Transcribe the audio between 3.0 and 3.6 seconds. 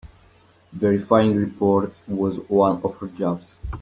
jobs.